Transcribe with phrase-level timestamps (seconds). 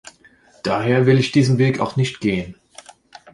[0.63, 2.55] Daher will ich diesen Weg auch nicht gehen.